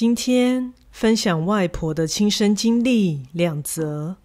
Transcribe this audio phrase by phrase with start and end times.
[0.00, 4.16] 今天分享外婆的亲身经历两则。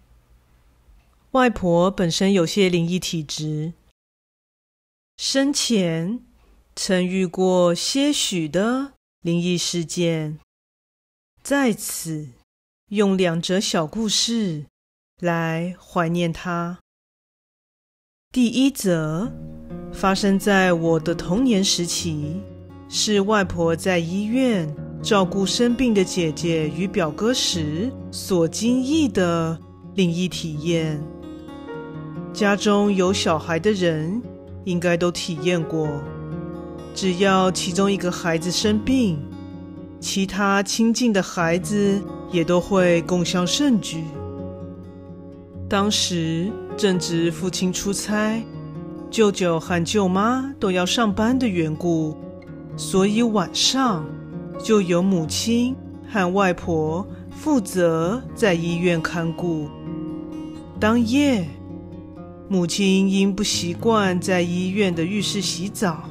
[1.32, 3.74] 外婆本身有些灵异体质，
[5.18, 6.20] 生前
[6.74, 10.38] 曾遇过些许的灵异事件，
[11.42, 12.30] 在此
[12.88, 14.64] 用两则小故事
[15.20, 16.78] 来怀念她。
[18.32, 19.30] 第一则
[19.92, 22.40] 发生在我的童年时期，
[22.88, 29.56] 是外婆在医院照顾生病的姐姐与表哥时所经历的
[29.94, 31.00] 灵异体验。
[32.32, 34.20] 家中有小孩的人
[34.64, 35.88] 应该都体验过，
[36.94, 39.18] 只要其中一个孩子生病，
[40.00, 44.04] 其他亲近的孩子也都会共襄盛举。
[45.68, 48.42] 当时正值父亲出差，
[49.10, 52.16] 舅舅和舅妈都要上班的缘故，
[52.76, 54.04] 所以晚上
[54.58, 55.74] 就由母亲
[56.10, 59.68] 和外婆负责在医院看顾。
[60.78, 61.48] 当夜，
[62.48, 66.04] 母亲因不习惯在医院的浴室洗澡，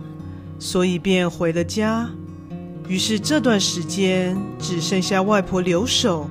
[0.58, 2.10] 所以便回了家。
[2.88, 6.30] 于是这段时间只剩下外婆留守，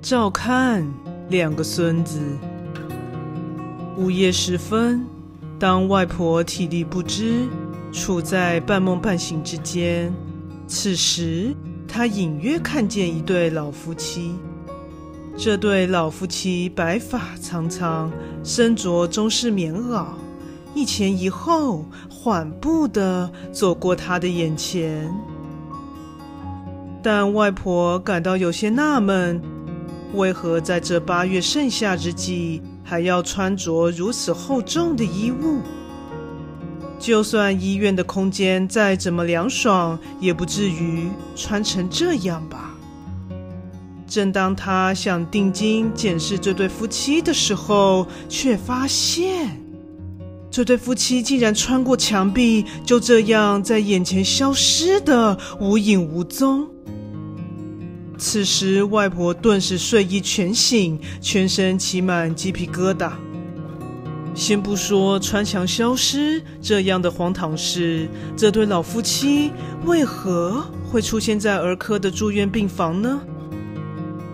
[0.00, 0.86] 照看
[1.28, 2.20] 两个孙子。
[3.96, 5.06] 午夜时分，
[5.58, 7.46] 当外婆体力不支，
[7.92, 10.12] 处在半梦半醒之间，
[10.74, 11.54] 此时
[11.86, 14.34] 他隐约看见一对老夫妻。
[15.36, 18.10] 这对老夫妻白发苍苍，
[18.42, 20.06] 身着中式棉袄，
[20.74, 25.08] 一前一后，缓步地走过他的眼前。
[27.00, 29.40] 但外婆感到有些纳闷，
[30.14, 35.60] 为何在这八月盛夏之际，还要穿着如此厚重的衣物？
[37.04, 42.74] 就算医院的空间再怎么凉爽，也不至于穿成这样吧。
[44.06, 49.60] 正当他想定睛检视这对夫妻的时候，却发现
[50.50, 56.66] 这对夫妻竟然穿过墙壁，就这样在眼前消失的无影无踪。
[58.16, 63.12] 此时，外婆顿时睡意全醒，全身起满鸡皮疙瘩。
[64.34, 69.52] 先不说穿墙消失这样的荒唐事，这对老夫妻
[69.84, 73.20] 为何会出现在儿科的住院病房呢？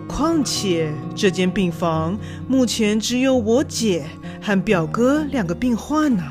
[0.07, 2.17] 况且这间病房
[2.47, 4.03] 目前只有我姐
[4.41, 6.23] 和表哥两个病患呢、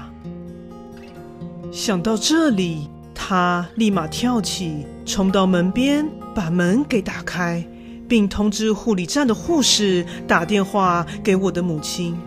[1.73, 7.65] 想到这里，他立马跳起，冲到门边，把门给打开，
[8.09, 12.19] 并通知护理站的护士打电话给我的母亲。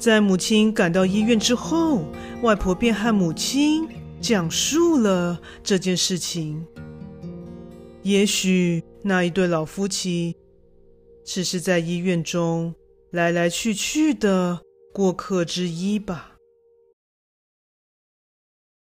[0.00, 2.04] 在母亲赶到医院之后，
[2.42, 3.86] 外婆便和母亲
[4.20, 6.66] 讲述了这件事情。
[8.02, 8.82] 也许。
[9.02, 10.36] 那一对老夫妻，
[11.24, 12.74] 只是在医院中
[13.10, 14.60] 来来去去的
[14.92, 16.36] 过客之一吧。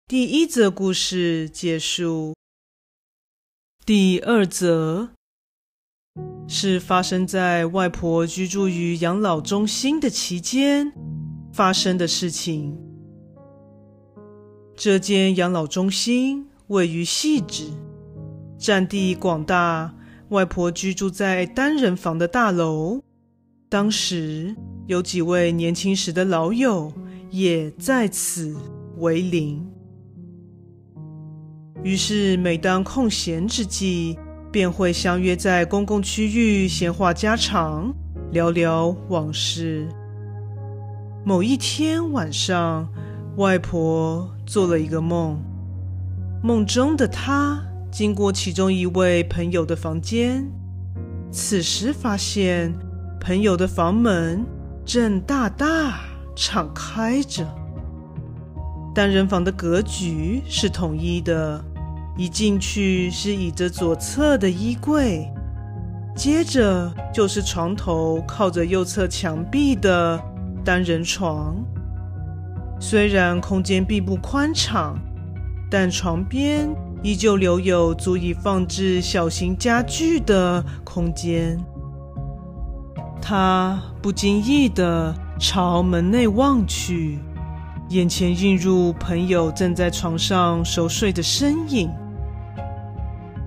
[0.09, 2.35] 第一则故事结束。
[3.87, 5.11] 第二则
[6.47, 10.93] 是发生在外婆居住于养老中心的期间
[11.53, 12.79] 发生的事情。
[14.77, 17.65] 这间养老中心位于汐止。
[18.59, 19.93] 占地广大，
[20.29, 23.01] 外婆居住在单人房的大楼。
[23.69, 24.55] 当时
[24.87, 26.93] 有几位年轻时的老友
[27.31, 28.57] 也在此
[28.99, 29.67] 为邻。
[31.83, 34.17] 于是每当空闲之际，
[34.53, 37.93] 便会相约在公共区域闲话家常，
[38.31, 39.89] 聊聊往事。
[41.25, 42.87] 某一天晚上，
[43.39, 45.43] 外婆做了一个梦，
[46.43, 47.61] 梦中的她。
[47.91, 50.51] 经过其中一位朋友的房间，
[51.31, 52.73] 此时发现
[53.21, 54.47] 朋友的房门
[54.85, 56.01] 正大大
[56.35, 57.47] 敞开着。
[58.95, 61.63] 单人房的格局是统一的，
[62.17, 65.33] 一进去是倚着左侧的衣柜，
[66.15, 70.23] 接着就是床头靠着右侧墙壁的
[70.65, 71.57] 单人床。
[72.79, 74.99] 虽然空间并不宽敞，
[75.71, 76.69] 但床边。
[77.05, 81.59] 依旧留有足以放置小型家具的空间。
[83.21, 87.19] 他不经意地朝门内望去，
[87.89, 91.91] 眼前映入朋友正在床上熟睡的身影。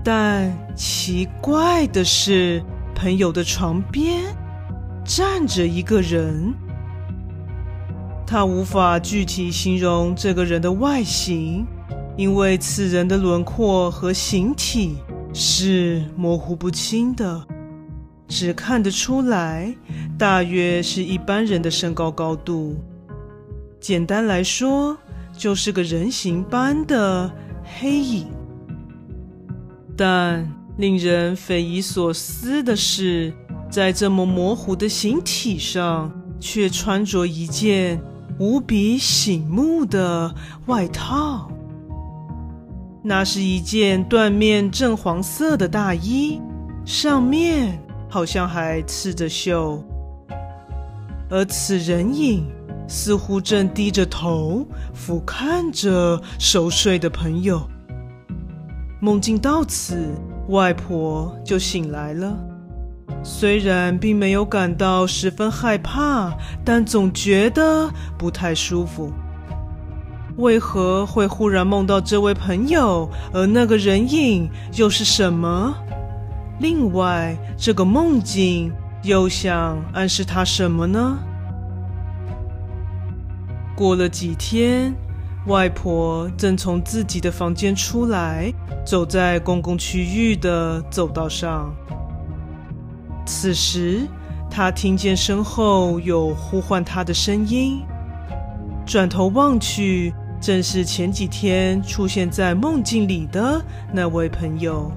[0.05, 2.63] 但奇怪的是，
[2.93, 4.23] 朋友的床边
[5.03, 6.53] 站着一个人。
[8.27, 11.65] 他无法具体形容这个人的外形。
[12.17, 14.95] 因为此人的轮廓和形体
[15.33, 17.45] 是模糊不清的，
[18.25, 19.75] 只看得出来，
[20.17, 22.77] 大约是一般人的身高高度。
[23.81, 24.95] 简单来说，
[25.37, 27.29] 就是个人形般的
[27.63, 28.27] 黑影。
[29.97, 30.45] 但
[30.77, 33.33] 令人匪夷所思的是，
[33.69, 38.01] 在这么模糊的形体上，却穿着一件
[38.37, 41.49] 无比醒目的外套。
[43.01, 46.41] 那是一件缎面正黄色的大衣，
[46.83, 49.83] 上面好像还刺着绣。
[51.29, 52.45] 而此人影
[52.87, 57.65] 似乎正低着头俯瞰着熟睡的朋友。
[59.05, 60.15] 梦境到此，
[60.47, 62.35] 外婆就醒来了。
[63.21, 67.87] 虽然并没有感到十分害怕，但总觉得
[68.17, 69.11] 不太舒服。
[70.37, 73.07] 为何会忽然梦到这位朋友？
[73.31, 75.75] 而那个人影又是什么？
[76.59, 78.73] 另外，这个梦境
[79.03, 81.19] 又想暗示他什么呢？
[83.75, 84.95] 过了几天，
[85.47, 88.51] 外婆正从自己的房间出来，
[88.85, 91.73] 走在公共区域的走道上。
[93.25, 94.07] 此时，
[94.49, 97.81] 她听见身后有呼唤她的声音，
[98.85, 100.13] 转头望去。
[100.41, 103.59] 正是前几天出现在梦境里的
[103.91, 104.91] 那位朋友，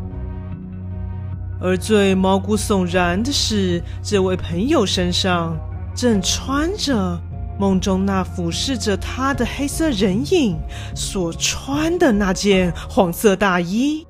[1.59, 5.57] 而最毛骨悚然的是，这位朋友身上
[5.95, 7.19] 正穿着
[7.59, 10.57] 梦中那俯视着他的黑色人影
[10.95, 14.07] 所穿的那件黄色大衣。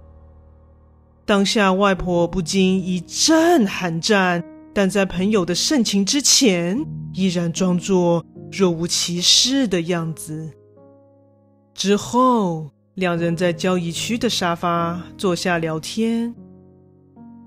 [1.24, 4.42] 当下，外婆不禁一阵寒战，
[4.74, 10.50] 但在朋友的盛情之前，依然装作若无其事的样子。
[11.74, 16.34] 之后，两人在交易区的沙发坐下聊天。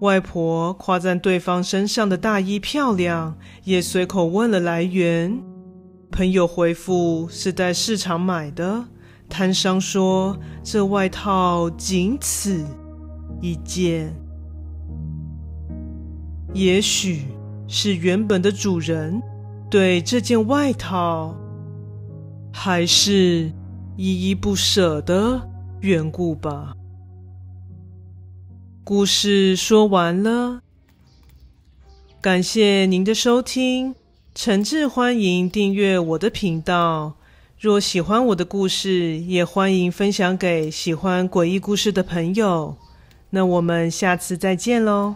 [0.02, 5.40] 外婆夸赞对方身上的大衣漂亮，也随口问了来源。
[6.12, 8.86] 朋友回复是在市场买的，
[9.30, 12.66] 摊商说这外套仅此
[13.42, 14.14] 一件。
[16.54, 17.26] 也许
[17.68, 19.22] 是原本的主人
[19.70, 21.36] 对这件外套，
[22.54, 23.52] 还是……
[23.98, 25.48] 依依不舍的
[25.82, 26.74] 缘故吧。
[28.84, 30.62] 故事说完了，
[32.20, 33.94] 感谢您的收听，
[34.34, 37.14] 诚挚欢迎订阅我的频道。
[37.60, 42.78] 若喜欢我的故事，也欢迎分享给喜欢诡异故事的朋友。
[43.32, 45.16] 那我们下次再见喽。